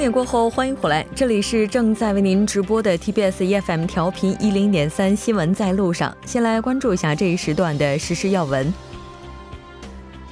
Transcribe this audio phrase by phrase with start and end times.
[0.00, 6.16] 点过后，欢迎回来，这里是正在为您直播的 TBS EFM 调频一零点三新闻在路上。
[6.24, 8.72] 先来关注一下这一时段的实时要闻。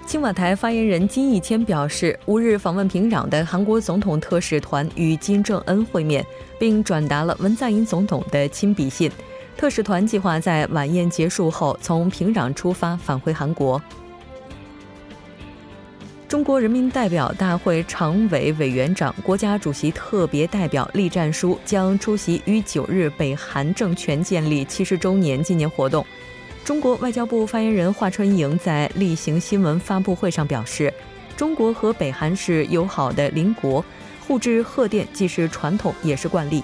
[0.07, 6.25] 青瓦台发言人金义谦表示，五日访问平壤的韩国总统特使团与金正恩会面，
[6.59, 9.13] 并转达了文在寅总统的亲笔信。
[9.55, 13.79] 特使团计划在晚宴结束后从平壤出发返回韩国。
[16.29, 26.05] 中国人民代表大会常委委员长、国家主席特别代表栗战书将出席于九日北韩政权建立七十周年纪念活动。
[26.67, 30.93] 中国外交部发言人华春莹在例行新闻发布会上表示，
[31.35, 33.83] 中国和北韩是友好的邻国，
[34.27, 36.63] 互致贺电既是传统也是惯例。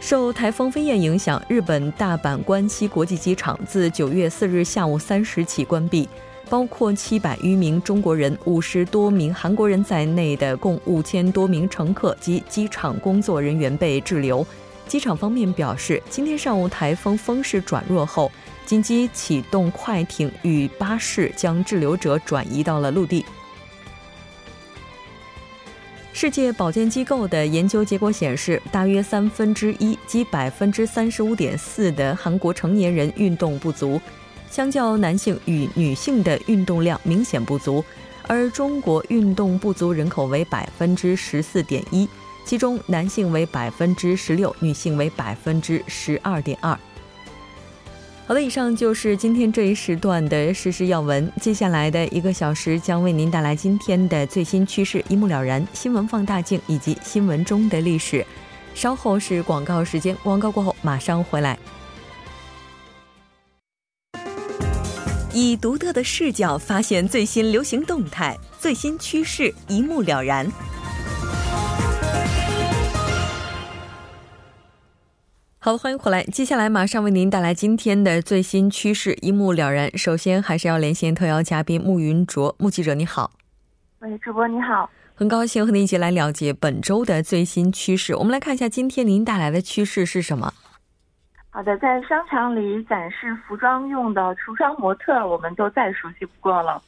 [0.00, 6.06] 受台风飞燕影响，日本大阪关西国际机场自九月四日下午三时起关闭，
[6.48, 14.46] 包括七百余名中国人、五十多名韩国人在内的共五千多名乘客及机场工作人员被滞留。
[14.86, 18.30] 机场方面表示，今天上午台风风势转弱后，
[18.66, 23.24] 紧急启动快艇与巴士，将滞留者转移到了陆地。
[26.12, 34.00] 世界保健机构的研究结果显示，大约三分之一及百分之三十五点四的韩国成年人运动不足，
[34.54, 37.84] 相较男性与女性的运动量明显不足，
[38.28, 42.08] 而中国运动不足人口为百分之十四点一。
[42.44, 46.78] 其中男性为百分之十六，女性为百分之十二点二。
[48.28, 51.28] 好的，以上就是今天这一时段的实时要闻。
[51.40, 58.24] 接下来的一个小时将为您带来今天的最新趋势，一目了然，新闻放大镜以及新闻中的历史。
[58.72, 61.58] 稍后是广告时间，广告过后马上回来。
[65.36, 70.48] 以独特的视角发现最新流行动态，最新趋势一目了然。
[75.58, 76.22] 好，欢迎回来。
[76.22, 79.98] 接下来马上为您带来今天的最新趋势，一目了然。
[79.98, 83.32] 首先还是要连线特邀嘉宾穆云卓，穆记者你好。
[83.98, 88.14] 喂，主播你好，很高兴和您一起来了解本周的最新趋势。
[88.14, 90.54] 我们来看一下今天您带来的趋势是什么？
[91.54, 96.82] 好的，在商场里展示服装用的橱窗模特，我们都再熟悉不过了。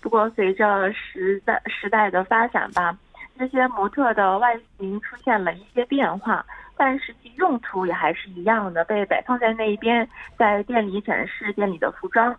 [0.00, 2.96] 不过随着时代时代的发展吧，
[3.36, 6.46] 这些模特的外形出现了一些变化。
[6.76, 12.32] 但实际用途也还是一样的，被摆放在那一边，在店里展示店里的服装。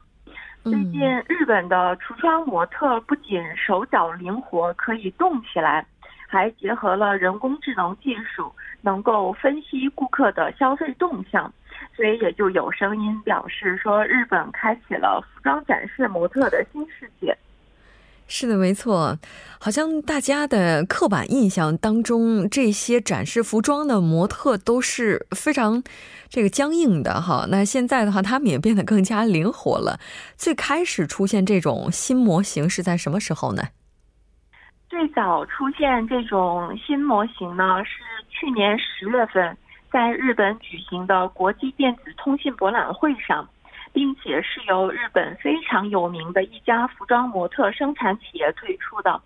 [0.63, 5.85] 最近，日本的橱窗模特不仅手脚灵活，可以动起来，
[6.29, 8.49] 还结合了人工智能技术，
[8.81, 11.51] 能够分析顾客的消费动向。
[11.95, 17.38] 所以，也就有声音表示说，日本开启了服装展示模特的新世界。
[18.25, 19.19] 是的，没错，
[19.59, 25.83] 好像大家的刻板印象当中，这些展示服装的模特都是非常
[26.29, 27.45] 这个僵硬的哈。
[27.49, 29.99] 那现在的话，他们也变得更加灵活了。
[30.35, 33.63] 最开始出现这种新模型是在什么时候呢？
[34.89, 37.99] 最早出现这种新模型呢，是
[38.29, 39.55] 去年十月份
[39.93, 43.47] 在日本举行的国际电子通信博览会上。
[43.93, 49.21] 并且是由日本非常有名的一家服装模特生产企业推出的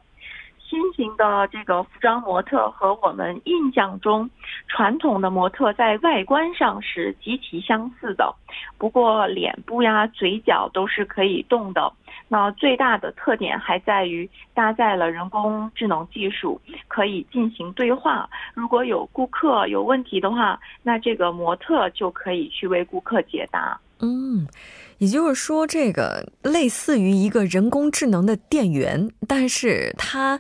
[0.60, 4.30] 新型的这个服装模特，和我们印象中
[4.68, 8.36] 传统的模特在外观上是极其相似的。
[8.78, 11.90] 不过脸部呀、嘴角都是可以动的。
[12.28, 18.30] 那最大的特点还在于搭载了人工智能技术，可以进行对话。
[18.54, 23.80] 如果有顾客有问题的话，那这个模特就可以去为顾客解答。
[24.00, 24.48] 嗯，
[25.00, 30.40] 也就是说，这个类似于一个人工智能的店员，但是它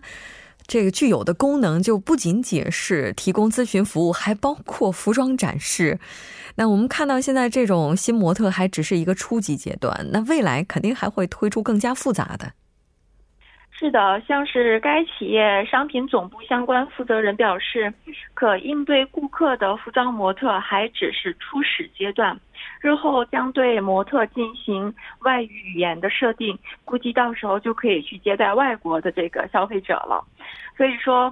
[0.67, 5.99] 这个具有的功能就不仅仅是提供咨询服务，还包括服装展示。
[6.55, 12.51] 那我们看到现在这种新模特还只是一个初级阶段，那未来肯定还会推出更加复杂的。
[13.79, 17.93] 是的，像是该企业商品总部相关负责人表示，
[18.33, 22.35] 可应对顾客的服装模特还只是初始阶段，
[22.81, 30.25] 日后将对模特进行外语语言的设定，估计到时候就可以去接待外国的这个消费者了。
[30.75, 31.31] 所以说，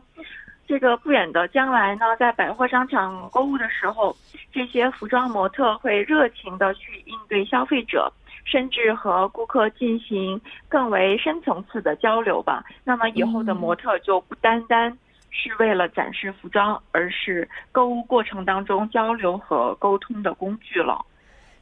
[0.68, 4.16] 这个不远的将来呢，在百货商场购物的时候，
[4.54, 8.08] 这些服装模特会热情的去应对消费者。
[8.46, 10.40] 甚至和顾客进行
[10.70, 12.64] 更为深层次的交流吧。
[12.86, 14.98] 那么以后的模特就不单单
[15.30, 21.04] 是为了展示服装，而是购物过程当中交流和沟通的工具了。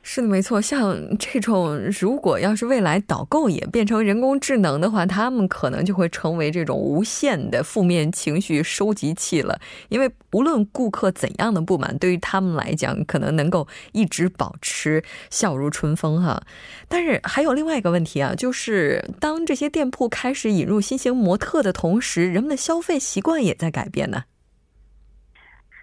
[0.05, 0.61] 是的，没错。
[0.61, 9.57] 像 这种，如果要是未来导购也变成人工智能的话，他们可能就会成为这种无限的负面情绪收集器了。
[9.87, 16.43] 因为无论顾客怎样的不满，对于他们来讲，可能能够一直保持笑如春风哈。
[16.89, 24.25] 但是还有另外一个问题啊，就是当这些店铺开始引入新型模特的同时，人们的消费习惯也在改变呢。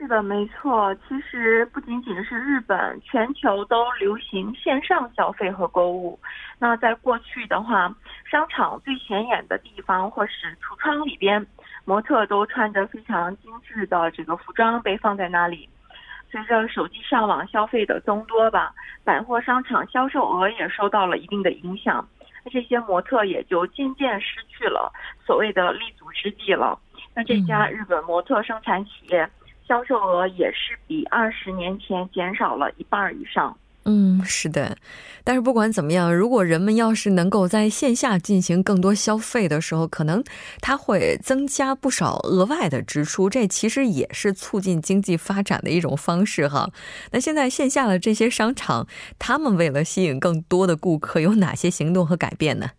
[0.01, 0.95] 是的，没错。
[1.07, 6.19] 其实不仅仅是日本，全球都流行线上消费和购物。
[6.59, 7.95] 那在过去的话，
[8.25, 11.47] 商场最显眼的地方或是橱窗里边，
[11.85, 15.69] 模特都穿着非常精致的这个服装被放在那里。
[16.31, 18.73] 随着手机上网消费的增多吧，
[19.05, 22.09] 百货商场销售额也受到了一定的影响。
[22.43, 24.91] 那这些模特也就渐渐失去了
[25.27, 26.79] 所谓的立足之地了。
[27.15, 29.29] 那这家日本模特生产企业。
[29.71, 33.57] 销售额也是比二十年前减少了一半以上。
[33.85, 34.77] 嗯，是的。
[35.23, 40.25] 但是不管怎么样，如果人们要是能够在线下进行更多消费的时候，可能
[40.61, 43.31] 它会增加不少额外的支出。
[43.31, 46.71] 这其实也是促进经济发展的一种方式哈。
[47.13, 48.89] 那现在线下的这些商场，
[49.21, 52.71] 他们为了吸引更多的顾客，有哪些行动和改变呢？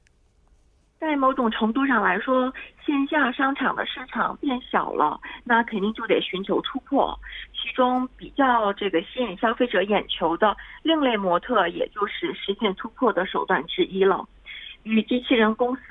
[1.02, 2.54] 在某种程度上来说，
[2.86, 7.20] 线下商场的市场变小了，那肯定就得寻求突破。
[7.52, 14.24] 其中比较这个吸引消费者眼球的另类模特，也就是实现突破的手段之一了。
[14.84, 15.82] 与机器人公司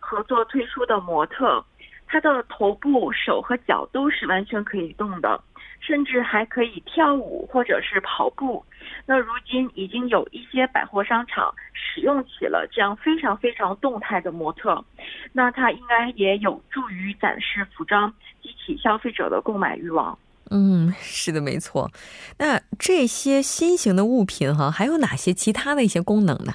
[0.00, 1.64] 合作推出的模特，
[2.08, 5.40] 它的头部、手和脚都是完全可以动的。
[5.80, 8.64] 甚至还可以跳舞或者是跑步。
[9.06, 11.54] 那如今已经有一些百货商场
[11.98, 14.84] 使用起了这样非常非常动态的模特，
[15.32, 20.16] 那它应该也有助于展示服装，激起消费者的购买欲望。
[20.50, 21.90] 嗯，是的，没错。
[22.38, 26.54] 那这些新型的物品哈，还有哪些其他的一些功能呢？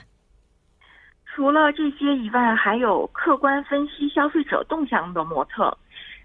[1.25, 5.77] 除了这些以外，还有客观分析消费者动向的模特。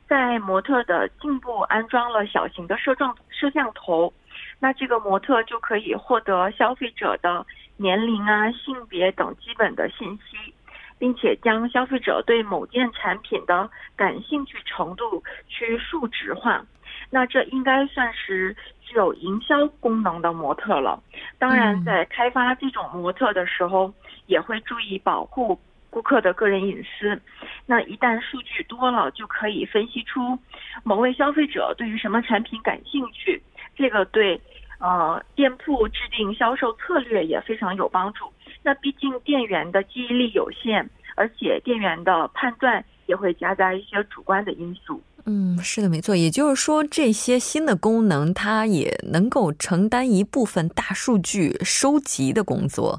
[0.08, 4.10] 在模特的颈部安装了小型的摄状摄像头，
[4.58, 7.44] 那这个模特就可以获得消费者的
[7.78, 10.52] 年龄啊、性别等基本的信息，
[10.98, 16.62] 并且将消费者对某件产品的感兴趣程度去数值化。
[17.08, 21.02] 那这应该算是具有营销功能的模特了。
[21.38, 23.94] 当然，在开发这种模特的时候，
[24.26, 25.58] 也会注意保护。
[25.90, 27.18] 顾客的个人隐私，
[27.64, 30.38] 那一旦数据多了，就可以分析出
[30.84, 33.42] 某位消费者对于什么产品感兴趣。
[33.74, 34.38] 这个对
[34.78, 38.24] 呃店铺制定销售策略也非常有帮助。
[38.62, 45.00] 那毕竟店员的记忆力有限，而且店员的判断也会夹杂一些主观的因素。
[45.26, 46.16] 嗯，是的，没错。
[46.16, 52.98] 也就是说，这些新的功能，它也能够承担一部分大数据收集的工作。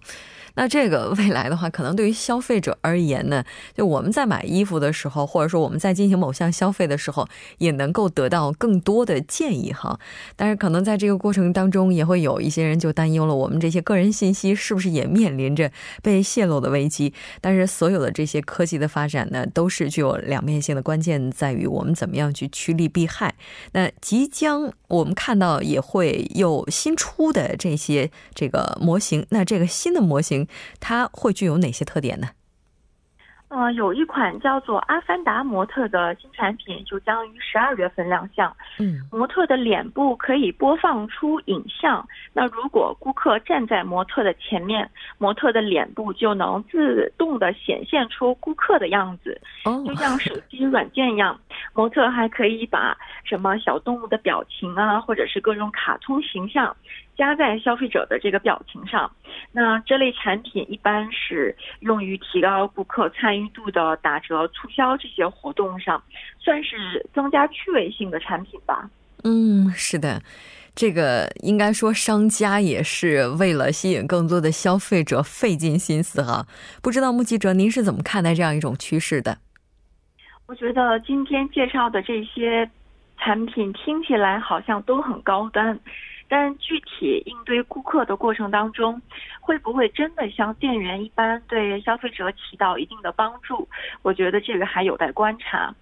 [0.55, 3.43] 那这个未来的话，可能对于消费者而言呢，
[3.75, 7.27] 就我们在买衣服的时候，或者说我们在进行某项消费的时候，
[7.59, 9.99] 也能够得到更多的建议哈。
[10.35, 17.13] 但是可能在这个过程当中，也会有一些人就担忧了，我们这些个人信息是不是也面临着被泄露的危机？
[17.41, 23.35] 但是所有的这些科技的发展呢，都是具有两面性的，关键在于我们怎么样去趋利避害。
[23.73, 30.38] 那即将我们看到也会有新出的这些这个模型，那这个新的模型。
[30.79, 32.27] 它会具有哪些特点呢？
[33.49, 38.55] 呃，有一款叫做阿凡达模特的新产品，就将于十二月份亮相。
[38.77, 51.35] 嗯，模特的脸部可以播放出影像，那如果顾客站在模特的前面，模特的脸部就能自动的显现出顾客的样子，就像手机软件一样。
[51.73, 56.75] 模特还可以把什么小动物的表情啊，或者是各种卡通形象。
[57.19, 59.11] 加在消费者的这个表情上，
[59.51, 66.01] 那这类产品一般是用于提高顾客参与度的打折促销这些活动上，
[66.39, 68.89] 算是增加趣味性的产品吧。
[69.25, 70.21] 嗯，是的，
[70.73, 76.47] 这个应该说商家也是为了吸引更多的消费者费尽心思哈。
[76.81, 79.39] 不知道目击者您是怎么看待这样一种趋势的？
[80.47, 82.69] 我觉得今天介绍的这些
[83.17, 85.77] 产品听起来好像都很高端。
[86.29, 89.01] 但具体应对顾客的过程当中，
[89.41, 93.67] 会不会真的像店员一般对消费者起到一定的帮助？
[94.03, 95.73] 我觉得这个还有待观察。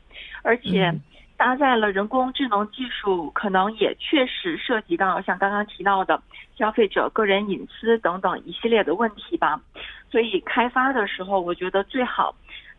[0.41, 0.93] 而且
[1.35, 6.19] 搭载了人工智能技术，可能也确实涉及到像刚刚提到的
[6.57, 9.61] 消费者个人隐私等等一系列的问题吧。
[10.09, 12.33] 所以开发的时候，我觉得最好。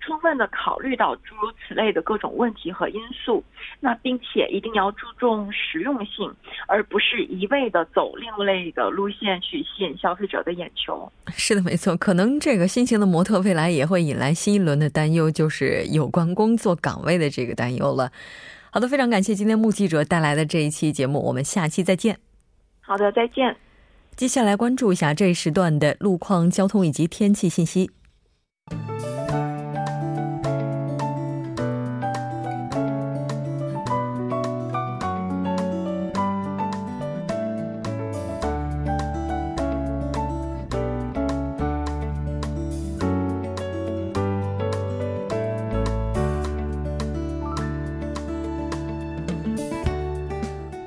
[0.08, 3.44] 充分的考虑到诸如此类的各种问题和因素，
[3.78, 6.34] 那并且一定要注重实用性，
[6.66, 11.12] 而不是一味的走另类的路线去吸引消费者的眼球。
[11.28, 18.10] 是的，没错，可能这个新型的模特未来也会引来新一轮的担忧，就是有关工作岗位的这个担忧了。
[18.70, 22.18] 好的，非常感谢今天目记者带来的这一期节目，我们下期再见。
[22.80, 23.54] 好的，再见。
[24.16, 27.90] 接下来关注一下这一时段的路况、交通以及天气信息。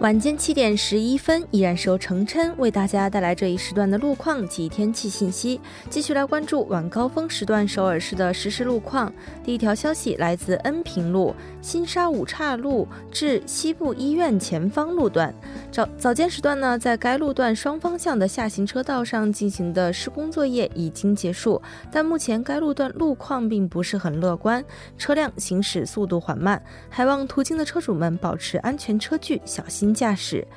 [0.01, 5.61] 晚间七点十一分，依然是由程琛为大家带来这一时段的路况及天气信息。
[5.91, 9.13] 继续来关注晚高峰时段首尔市的实时路况。
[9.43, 15.31] 第一条消息来自恩平路新沙五岔路至西部医院前方路段。
[15.71, 24.65] 早早间时段呢，在该路段双方向的下行车道上进行的施工作业已经结束，但目前该路段路况并不是很乐观，
[24.97, 30.47] 车辆行驶速度缓慢，还望途经的车主们保持安全车距，小心驾驶。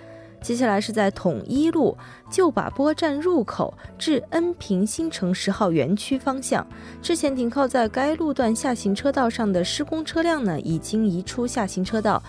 [0.43, 1.97] 接下来是在统一路
[2.31, 6.67] 旧把波站入口至恩平新城十号园区方向，
[7.01, 12.23] 之前停靠在该路段下行车道上的施工车辆呢，已经移出下行车道，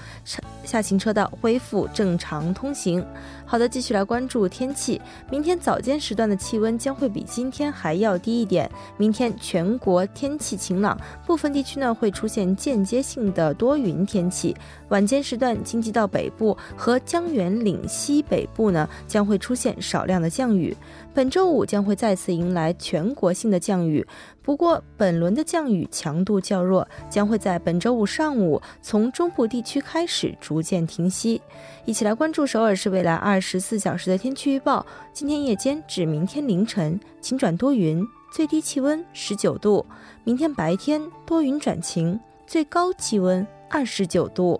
[0.63, 3.05] 下行车道恢复正常通行。
[3.47, 4.99] 好的，继续来关注天气。
[5.29, 8.69] 明天早间时段的气温将会比今天还要低一点。
[8.97, 14.55] 明天全国天气晴朗，部分地区呢会出现间接性的多云天气。
[14.89, 20.75] 晚间时段，京畿道北部和江源岭西北部呢将会出现少量的降雨。
[21.15, 24.05] 本周五将会再次迎来全国性的降雨。
[24.41, 31.41] 不过，本轮的降雨强度较弱，将会在本周五上午从中部地区开始逐渐停息。
[31.85, 39.85] 一起来关注首尔市未来二十四小时的天气预报：今天夜间至明天凌晨晴转多云，最低气温十九度；
[40.25, 44.59] 明天白天多云转晴，最高气温二十九度。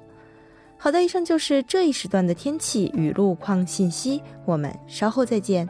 [0.78, 5.68] 好的，以上就是这一时段的天气与路况信息，我们稍后再见。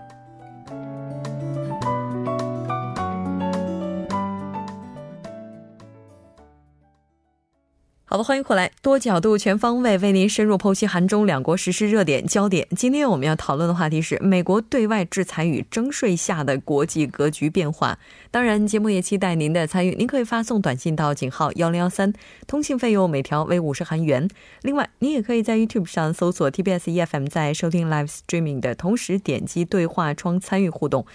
[8.16, 12.66] 好的，欢迎回来，多角度、全方位为您深入剖析韩中两国实施热点焦点。
[12.74, 18.00] 今天我们要讨论的话题是美国对外制裁与征税下的国际格局变化。
[18.32, 22.14] 当然，节目也期待您的参与，您可以发送短信到井号幺零幺三，
[22.48, 24.30] 通信费用每条为五十韩元。
[24.62, 31.06] 另外，您也可以在 YouTube 上搜索 TBS EFM，在收听 Live Streaming 的同时点击对话窗参与互动。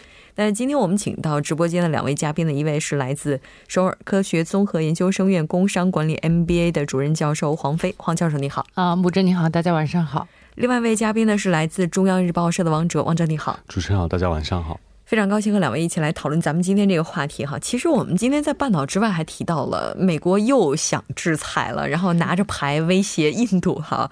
[0.42, 8.64] 那今天我们请到直播间的两位嘉宾呢，一位是来自首尔科学综合研究生院工商管理 MBA 的主任教授黄飞，黄教授你好。
[8.72, 10.26] 啊，木真你好，大家晚上好。
[10.54, 13.60] 另外一位嘉宾呢是来自中央日报社的王哲，王哲你好。
[13.68, 14.80] 主持人好，大家晚上好。
[15.10, 17.58] 非常高兴和两位一起来讨论咱们今天这个话题哈。
[17.58, 24.08] 其实我们今天在半岛之外还提到了美国又想制裁了，然后拿着牌威胁印度哈。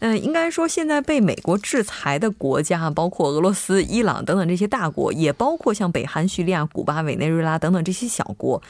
[0.00, 8.60] 那，应该说现在被美国制裁的国家包括俄罗斯、伊朗等等这些大国，也包括像北韩、叙利亚、古巴、委内瑞拉等等这些小国。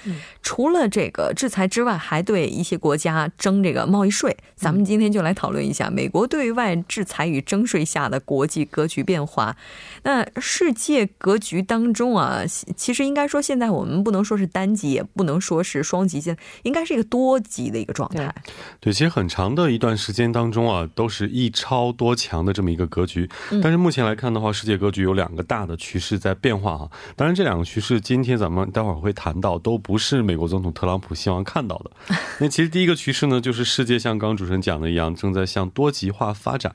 [0.42, 4.36] 除了这个制裁之外，还对一些国家征这个贸易税。
[4.54, 9.56] 咱们今天就来讨论一下美国对外制裁与征税下的国际格局变化。
[10.02, 11.66] 那世界格局。
[11.70, 12.42] 当中啊，
[12.74, 18.34] 其实应该说，现在我们不能说是单极，也不能说是双极，现在应该是一个多极的一个状态。
[18.80, 23.30] 对，其实很长的一段时间当中啊，都是一超多强的这么一个格局。
[23.62, 26.90] 但是目前来看的话，世界格局有两个大的趋势在变化哈。
[27.14, 31.92] 当然，这两个趋势今天咱们待会儿会谈到，都不是美国总统特朗普希望看到的。
[32.40, 36.74] 那其实第一个趋势呢，就是世界像刚刚主持人讲的一样，正在向多极化发展。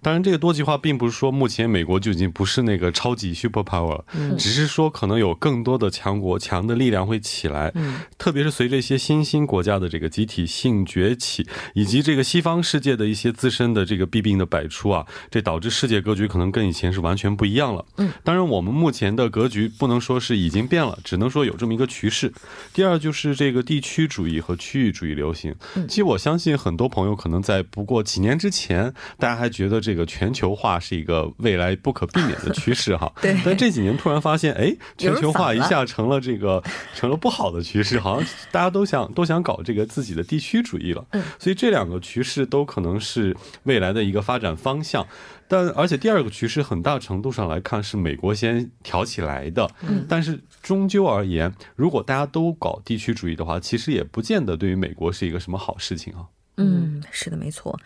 [0.00, 4.04] 当然，这个多极化并不是说目前美国就已经不是那个超级 super power 了。
[4.36, 17.84] 只是说，可能有更多的强国、强的力量会起来，嗯，特别是随着一些新兴国家的这个集体性崛起，以及这个西方世界的一些自身的这个弊病的百出啊，这导致世界格局可能跟以前是完全不一样了。
[17.98, 22.32] 嗯，当然，我们目前的格局不能说是已经变了，只能说有这么一个趋势。
[22.72, 25.54] 第二就是这个地区主义和区域主义流行。
[25.88, 33.12] 其实我相信很多朋友可能在不过几年之前，大家还觉得这个全球化是一个未来不可避免的趋势哈。
[33.20, 34.21] 对，但这几年突然。
[34.22, 36.62] 发现，哎，全球化一下成了这个
[36.94, 41.04] 成了不好的趋势，好像大家都想都想搞这个自己的地区主义了。
[41.10, 45.06] 嗯，所以这两个趋势都可能是未来的一个发展方向。
[45.48, 49.68] 但而且第二个趋势很大程度上来看是美国先挑起来的。
[49.82, 56.24] 嗯，但是终究而言，如果大家都搞地区主义的话，其实也不见得对于美国是一个什么好事情啊。
[56.56, 57.78] 嗯，是的，没错。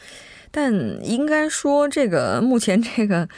[0.51, 0.73] 但
[1.05, 3.29] 应该说，这个目前这个，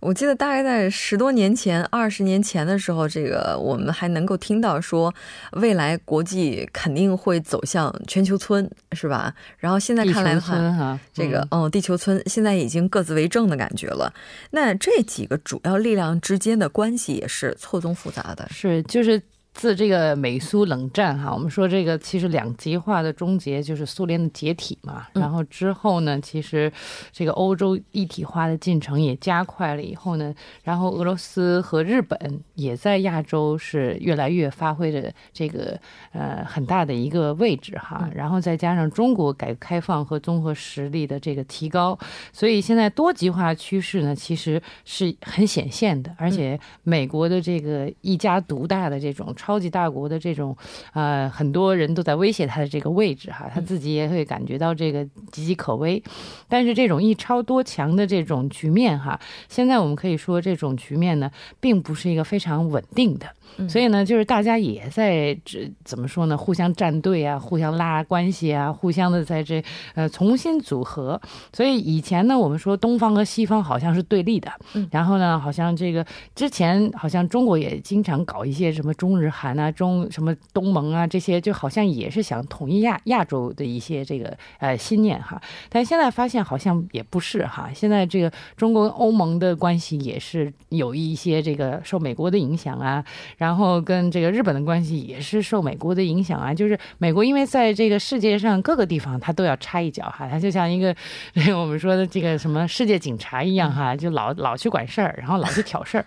[0.00, 5.12] 我记得大概在十多年前、二十年前的时候，这个我们还能够听到说，
[5.52, 9.34] 未来国际肯定会走向全球村，是吧？
[9.58, 14.12] 然后现在看来的话，这个哦，地球村现在已经各自为政的感觉了。
[14.50, 19.20] 那这几个主要力量之间的关系也是错综复杂的，是就是。
[19.54, 25.06] 自这个美苏冷战哈，我们说这个其实两极化的终结就是苏联的解体嘛。
[25.12, 26.72] 然后之后呢，其实
[27.12, 32.18] 这个欧洲一体化的进程也加快了以后呢，然后俄罗斯和日本
[32.54, 35.78] 也在亚洲是越来越发挥着这个
[36.12, 38.08] 呃很大的一个位置哈。
[38.14, 41.96] 然后再加上中国改革开放和综合实力的这个提高，
[42.32, 46.10] 所以现在多极化趋势呢其实是很显现的。
[46.16, 49.34] 而且美国的这个一家独大的这种。
[49.42, 50.56] 超级大国的这种，
[50.92, 56.00] 呃，很多人都在威胁他的这个位置哈，他自己也会感觉到这个岌岌可危。
[56.48, 59.18] 但是这种一超多强的这种局面哈，
[59.48, 63.26] 现在我们可以说这种局面呢，并不是一个非常稳定的。
[63.68, 66.38] 所以呢，就是大家也在这怎么说呢？
[66.38, 69.62] 互相站队啊，互相拉关系啊，互相的在这
[69.94, 71.20] 呃重新组合。
[71.52, 74.50] 所以以前呢，我们说东方和西方好像是对立的，
[74.90, 76.02] 然后呢，好像这个
[76.34, 85.40] 之前好像中国也经常搞一些什么中日韩啊、中什么东盟啊这些，就好像也是想统一亚亚洲的一些这个呃信念哈。
[85.70, 87.70] 但现在发现好像也不是哈。
[87.74, 93.02] 现在这个中国跟欧盟的关系也是有一些这个受美国的影响啊。
[93.38, 100.94] 然后跟这个日本的关系也是受美国的影响啊，就是美国因为在这个世界上各个地方它都要插一脚哈，它就像一个
[101.56, 106.04] 我们说的这个什么世界警察一样哈，就老老去管事儿，然后老去挑事儿。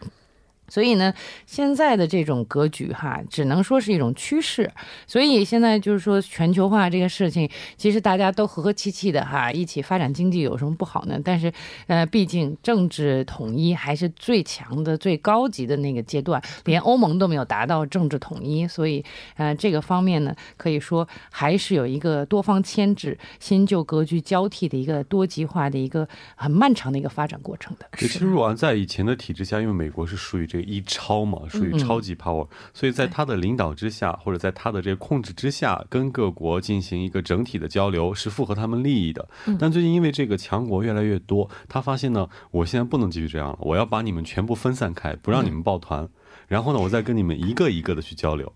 [0.68, 1.14] 所以呢，
[1.46, 4.72] 现在的这种格局哈，只能说是一种趋势。
[5.06, 11.20] 所以现在就是说全球化这个事情，其实大家都和和气气的哈，一起发展经济有什么不好呢？
[11.24, 11.54] 但是，
[11.86, 27.86] 呃，毕竟政治统一还是最强的、最高级的那个阶段，连欧盟都没有达到政治统一，所以，呃，这个方面呢，可以说还是有一个多方牵制、新旧格局交替的一个多极化的一个很漫长的一个发展过程的。
[28.00, 30.48] 其实，如果在以前的体制下，因为美国是属于。
[30.55, 39.28] 这一超嘛，属于超级 power，所以在他的领导之下，或者在他的这个控制之下，跟各国进行一个整体的交流，是符合他们利益的。
[39.60, 46.08] 但最近因为这个强国越来越多，他发现呢，我现在不能继续这样了，我要把你们全部分散开，不让你们抱团，
[46.48, 48.52] 然后呢，我再跟你们一个一个的去交流，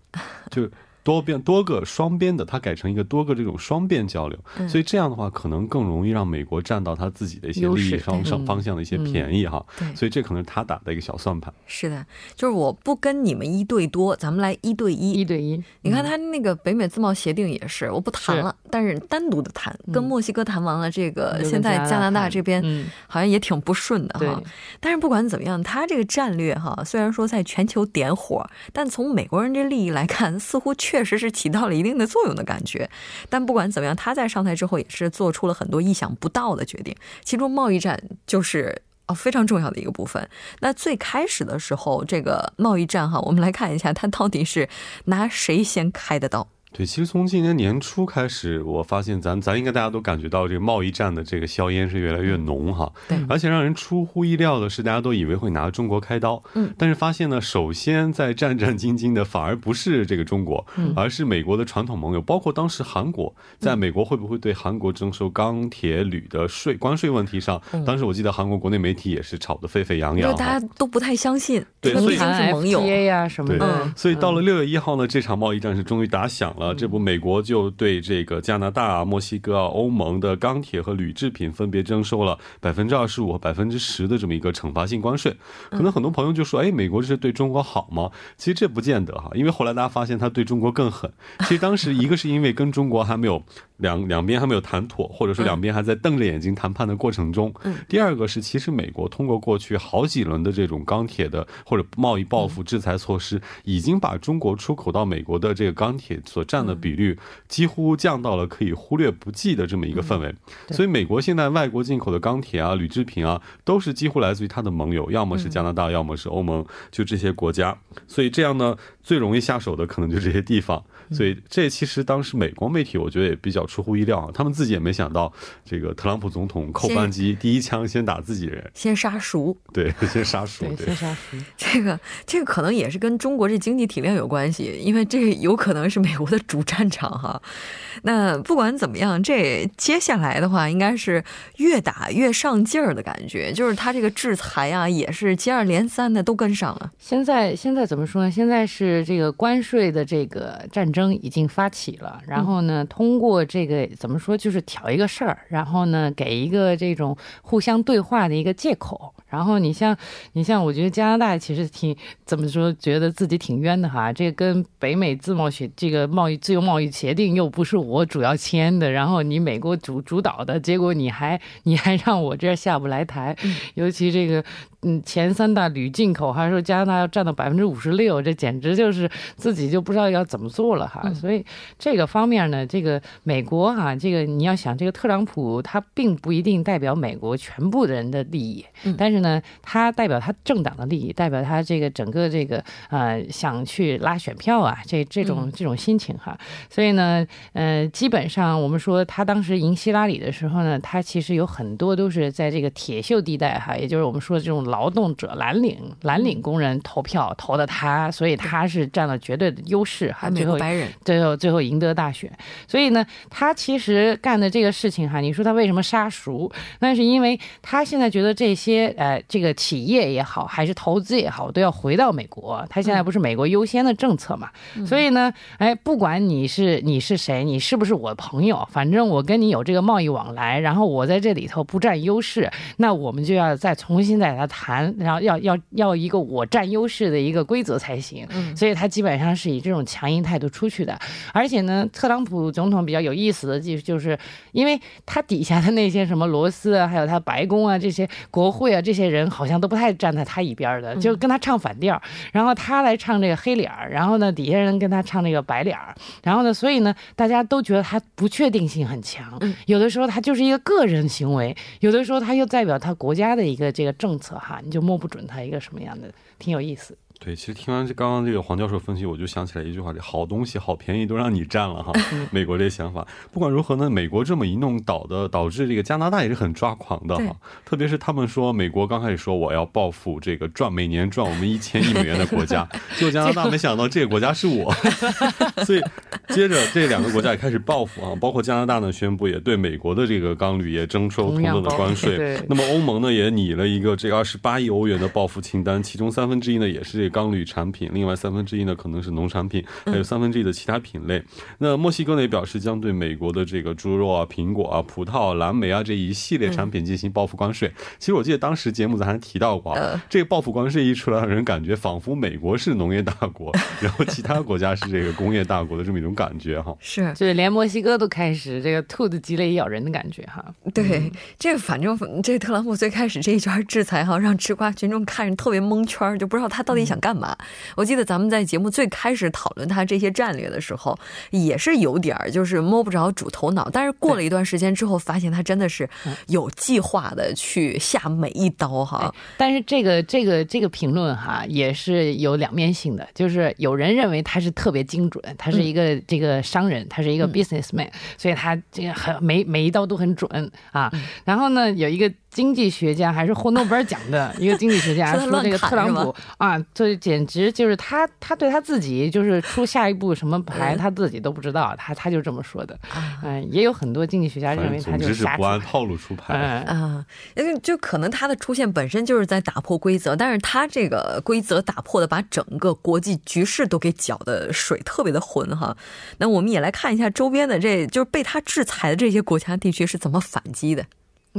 [0.50, 0.68] 就。
[1.02, 9.64] 多边多个双边的，它改成一个多个这种双边交流，所以这样的话可能更容易让美国占到他自己的一些利益方上方向的一些便宜哈。
[9.94, 11.52] 所以这可能是他打的一个小算盘。
[11.66, 15.12] 是的，就是我不跟你们一对多，咱们来一对一。
[15.12, 22.62] 一对一，你看他那个北美自贸协定也是，我不谈了，但是单独的谈，跟墨西哥谈完了，这个现在加拿大这边
[23.06, 24.42] 好像也挺不顺的哈。
[24.80, 32.90] 但是不管怎么样，他这个战略哈，虽然说在全球点火，但从美国人这利益来看，似乎确确实是起到了一定的作用的感觉，
[33.28, 40.28] 但不管怎么样，他在上台之后也是做出了很多意想不到的决定，其中贸易战就是哦非常重要的一个部分。
[40.58, 44.68] 那最开始的时候，这个贸易战哈，我们来看一下，他到底是
[45.04, 46.48] 拿谁先开的刀？
[46.72, 52.90] 对，其实从今年年初开始，我发现咱咱应该大家都感觉到这个贸易战的这个硝烟是越来越浓哈。
[53.08, 76.54] 对，而且让人出乎意料的是，大家都以为会拿中国开刀，嗯，但是发现呢，首先在战战兢兢的反而不是这个中国，而是美国的传统盟友，包括当时韩国，在美国会不会对韩国征收钢铁铝的税关税问题上，当时我记得韩国国内媒体也是吵得沸沸扬扬，大家都不太相信，对，所以是盟友呀什么的，所以到了六月一号呢，这场贸易战是终于打响。
[76.60, 85.34] 了，这不，美国就对这个加拿大、墨西哥、欧盟的钢铁和铝制品分别征收了百分之二十五和百分之十的这么一个惩罚性关税。
[85.70, 91.10] 可能很多朋友就说：“哎，美国这是对中国好吗？”其实这不见得哈，因为后来大家发现他对中国更狠。
[91.40, 93.42] 其实当时一个是因为跟中国还没有
[93.78, 97.52] 两两边还没有谈妥，或者说两边还在瞪着眼睛谈判的过程中。
[97.88, 110.34] 第二个是，其实美国通过过去好几轮的这种钢铁的或者贸易报复制裁措施，已经把中国出口到美国的这个钢铁所占的比率几乎降到了可以忽略不计的这么一个氛围。
[110.70, 117.78] 所以，美国现在外国进口的钢铁啊、铝制品啊，都是几乎来自于它的盟友，要么是加拿大，要么是欧盟，就这些国家。
[118.08, 120.84] 所以这样呢，最容易下手的可能就这些地方。
[121.12, 125.32] 所以这其实当时美国媒体我觉得也比较出乎意料啊，他们自己也没想到
[125.64, 131.36] 这个特朗普总统扣扳机，第一枪先打自己人，先杀熟，对， 先杀熟，对，先杀熟。
[131.56, 137.40] 这个这个可能也是跟中国这经济体量有关系，因为这有可能是美国的主战场哈。
[138.02, 141.22] 那不管怎么样，这接下来的话应该是
[141.56, 146.90] 越打越上劲儿的感觉，就是他这个制裁啊，也是接二连三的都跟上了。
[146.98, 148.30] 现在现在怎么说呢？
[148.30, 159.14] 现在是这个关税的这个战争已经发起了，然后呢，通过这个怎么说，就是挑一个事儿，然后呢，给一个这种互相对话的一个借口。
[159.30, 159.96] 然后你像
[160.32, 164.12] 你像，我觉得加拿大其实挺怎么说，觉得自己挺冤的哈。
[164.12, 173.34] 这个跟北美自贸协这个贸易自由贸易协定又不是我主要签的，然后你美国主主导的，结果你还你还让我这下不来台，
[173.74, 174.44] 尤其这个。
[174.82, 181.12] 嗯，前三大铝进口，还说加拿大要占到百分之五十六，这简直就是自己就不知道要怎么做了哈。
[181.12, 181.44] 所以
[181.78, 188.64] 这个方面呢，这个美国哈，这个你要想，这个特朗普他并不一定代表美国全部的人的利益，
[188.96, 196.34] 但是呢，他代表他政党的利益，代表他这个整个这个呃想去拉选票啊，这这种这种心情哈。
[196.70, 204.69] 所以呢，呃，基本上我们说他当时赢希拉里的时候呢，他其实有很多都是在这个铁锈地带哈，也就是我们说的这种。
[204.70, 210.30] 劳动者蓝领蓝领工人投票投的他，所以他是占了绝对的优势哈。
[210.30, 212.32] 最后白人最后最后赢得大选，
[212.66, 216.50] 所以呢，他其实干的这个事情哈，你说他为什么杀熟？
[216.78, 222.64] 那是因为他现在觉得这些呃这个企业也好，还是投资也好，都要回到美国。
[222.70, 224.48] 他现在不是美国优先的政策嘛？
[224.86, 234.94] 所以呢，哎，不管你是你是谁，你是不是我的朋友，反正我跟你有这个贸易往来，然后我在这里头不占优势，那我们就要再重新再来谈。
[234.98, 240.98] 然后要要要一个我占优势的一个规则才行，所以他基本上是以这种强硬态度出去的。
[241.32, 244.18] 而且呢，特朗普总统比较有意思的就就是，
[244.52, 252.00] 因为他底下的那些什么罗斯啊，还有他白宫啊这些国会啊这些人，好像都不太站在他一边的，就跟他唱反调。
[252.32, 255.94] 然后他来唱这个黑脸儿，然后呢底下人跟他唱这个白脸儿。
[256.22, 259.40] 然后呢，所以呢，大家都觉得他不确定性很强。
[259.64, 264.49] 有的时候他就是一个个人行为，有的时候他又代表他国家的一个这个政策哈。
[264.58, 266.96] 你就摸不准他一个什么样的，挺有意思。
[267.22, 271.92] 对，其实听完这刚刚这个黄教授分析，我就想起来一句话：这好东西、好便宜都让你占了哈。
[272.30, 277.36] 美国这想法，不管如何呢，美国这么一弄，倒的导致这个加拿大也是很抓狂的哈。
[277.62, 284.72] 特别是他们说，美国刚开始说我要报复这个赚每年赚我们一千亿美元的国家， 结果加拿大没想到这个国家是我
[285.66, 285.82] 所以
[286.28, 288.16] 接着这两个国家也开始报复啊。
[288.18, 292.42] 包括加拿大呢，宣布也对美国的这个钢铝也征收同等的关税。
[292.48, 297.09] 那么欧盟呢，也拟了一个这个二十八亿欧元的报复清单，其中三分之一呢也是。
[297.10, 301.22] 钢铝产品，另外三分之一呢可能是农产品，还有三分之一的其他品类。
[301.58, 307.70] 那墨西哥呢也表示将对美国的这个猪肉啊、苹果啊、葡萄、蓝莓啊这一系列产品进行报复关税。
[307.98, 316.72] 其实我记得当时节目咱还提到过啊，这个报复关税一出来，让人感觉仿佛美国是农业大国， 然后其他国家是这个工业大国的这么一种感觉哈。
[316.78, 320.44] 是，就是连墨西哥都开始这个兔子急了也咬人的感觉哈。
[320.72, 326.99] 对，这个反正这特朗普最开始这一圈制裁哈，让吃瓜群众看着特别蒙圈，就不知道他到底想。
[327.00, 327.36] 干嘛？
[327.74, 330.98] 我记得咱们在节目最开始讨论他这些战略的时候，
[331.30, 333.68] 也是有点儿就是摸不着主头脑。
[333.72, 335.88] 但是过了一段时间之后，发现他真的是
[336.28, 339.12] 有计划的去下每一刀哈。
[339.36, 343.08] 但是这个这个这个评论哈，也是有两面性的。
[343.14, 350.92] 就是有人认为他是特别精准，他是一个这个商人，他是一个 businessman，所以他这个很每每一刀都很准啊。
[351.24, 352.12] 然后呢，有一个。
[352.30, 362.78] 经济学家还是获 诺贝尔奖的一个经济学家说，这个特朗普啊，这简直就是他，他对他自己就是出下一步什么牌，他自己都不知道，他他就这么说的。
[363.22, 366.34] 嗯，也有很多经济学家认为他就是不按套路出牌
[366.66, 367.04] 啊，
[367.36, 375.76] 因为就可能他的出现本身就是在打破规则，但是他这个规则打破的，把整个国际局势都给搅的水特别的浑哈。
[376.18, 380.84] 那我们也来看一下周边的，这就是被他制裁的这些国家地区是怎么反击的。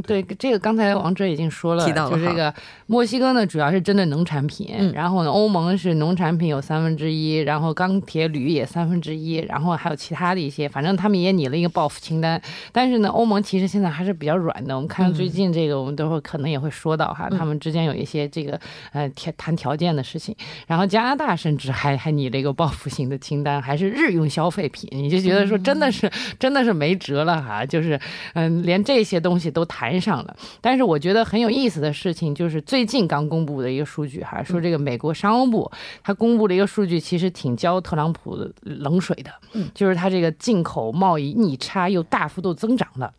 [0.07, 2.53] 对，这个刚才王哲已经说了，就是这个
[2.87, 12.41] 墨西哥呢，主要是针对农产品，然后呢，欧盟是农产品有三分之一，然后钢铁铝也三分之一，然后还有其他的一些，反正他们也拟了一个报复清单。
[12.71, 14.73] 但是呢，欧盟其实现在还是比较软的。
[14.73, 18.57] 我们看最近这个，我们都会可能也会说到哈，他们之间有一些这个
[18.93, 20.33] 呃谈谈条件的事情。
[20.67, 27.99] 然后加拿大甚至还还拟了一个报复性的清单，还是日用消费品，你就觉得说真的是真的是没辙了哈，就是
[28.35, 29.80] 嗯，连这些东西都谈。
[29.81, 35.71] 谈上了，但是我觉得很有意思的事情就是最近刚公布的一个数据哈，说这个美国商务部
[36.03, 43.11] 他公布了一个数据，其实挺浇特朗普冷水的，嗯，就是他这个进口贸易逆差又大幅度增长了，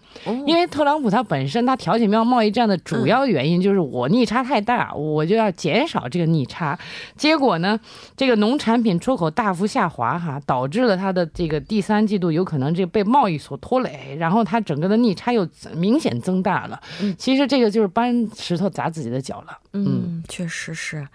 [0.47, 6.79] 因为特朗普他本身他调解贸贸易战的主要原因就是我逆差太大，我就要减少这个逆差，
[7.17, 7.77] 结果呢，
[8.17, 15.45] 这个农产品出口大幅下滑哈，导致了他的这个第三季度有可能这被贸易所拖累，然后他整个的逆差又
[15.75, 16.52] 明显增大。
[16.53, 16.79] 大了，
[17.17, 19.59] 其实这个就是搬石头砸自己的脚了。
[19.73, 21.07] 嗯，确实是。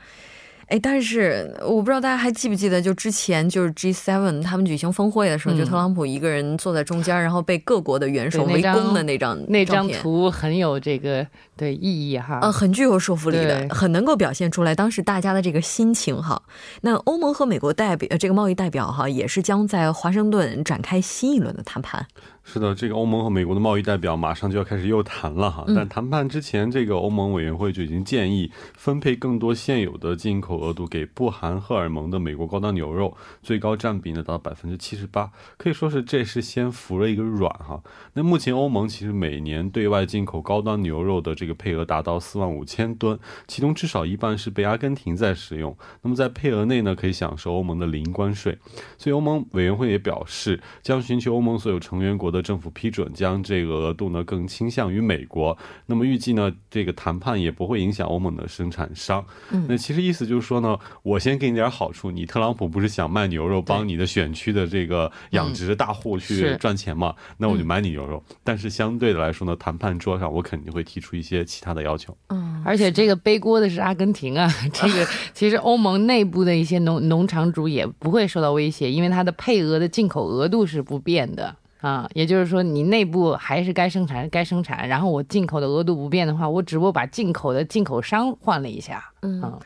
[0.70, 16.42] 哎，但是我不知道大家还记不记得，就之前就是 G7 他们举行峰会的时候，就特朗普一个人坐在中间，然后被各国的元首围攻的那张那张图很有这个对意义哈，呃，很具有说服力的，很能够表现出来当时大家的这个心情哈。
[16.82, 22.06] 那欧盟和美国代表这个贸易代表哈，也是将在华盛顿展开新一轮的谈判。
[22.50, 25.66] 是的，这个欧盟和美国的贸易代表马上就要开始又谈了哈。
[25.76, 37.84] 但谈判之前，这个欧盟委员会就已经建议分配更多现有的进口额度给不含荷尔蒙的美国高档牛肉，最高占比呢达到百分之七十八，可以说是这是先服了一个软哈。
[38.14, 45.76] 那目前欧盟其实每年对外进口高端牛肉的这个配额达到四万五千吨，其中至少一半是被阿根廷在使用。
[46.02, 48.58] 那么在配额内呢，可以享受欧盟的零关税。
[48.98, 52.37] 所以欧盟委员会也表示，将寻求欧盟所有成员国的。
[52.42, 59.26] 政府批准将这个额度呢更倾向于美国，那么预计呢这个谈判也不会影响欧盟的生产商。
[59.68, 67.14] 那其实意思就是说呢，我先给你点好处，你特朗普不是想卖牛肉帮你的选区的这个养殖大户去赚钱嘛？
[67.38, 68.24] 那我就买你牛肉。
[68.44, 72.16] 但是相对的来说呢，谈判桌上我肯定会提出一些其他的要求。
[72.30, 81.56] 嗯，而且这个背锅的是阿根廷啊， 这个 其实欧盟内部的一些农农场主也不会受到威胁，因为它的配额的进口额度是不变的。
[81.82, 89.12] 啊，也就是说，你内部还是该生产该生产，然后我进口的额度不变的话，我只不过把进口的进口商换了一下。
[89.22, 89.60] 嗯，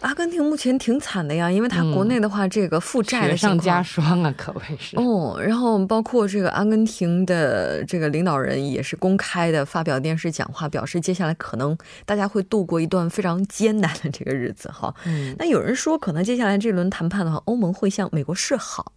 [0.00, 4.96] 阿根廷目前挺惨的呀，因为它国内的话，这个负债的上加霜啊，可谓是。
[4.96, 14.94] 哦，然后包括这个阿根廷的这个领导人也是公开的发表电视讲话，表示接下来可能大家会度过一段非常艰难的这个日子哈。
[15.04, 18.92] 嗯，那有人说，可能接下来这轮谈判的话，欧盟会向美国示好。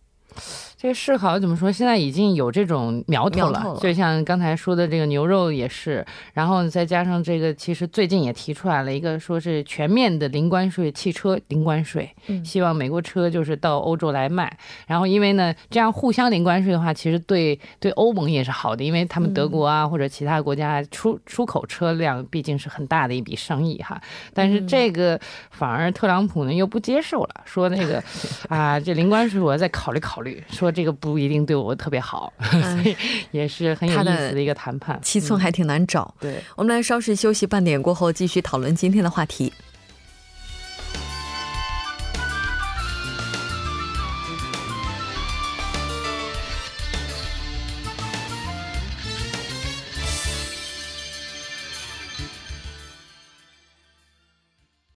[0.82, 1.70] 这个试考怎么说？
[1.70, 12.10] 现在已经有这种苗头了，就像刚才说的这个牛肉也是，然后再加上这个，其实最近也提出来了一个，说是全面的零关税汽车零关税，
[12.46, 14.58] 希望美国车就是到欧洲来卖。
[14.88, 24.02] 然后因为呢，这样互相零关税的话，其实对对欧盟也是好的，因为他们德国啊或者其他国家出出口车辆毕竟是很大的一笔生意哈。
[24.34, 25.20] 但是这个
[25.52, 28.02] 反而特朗普呢又不接受了，说那个
[28.48, 30.69] 啊这零关税我要再考虑考虑，说。
[30.72, 32.96] 这个不一定对我特别好， 所以
[33.32, 36.14] 也是很有意思的一个谈判，七寸还挺难找。
[36.20, 39.52] 对，我们来稍事休息，半点过后继续讨论今天的话题。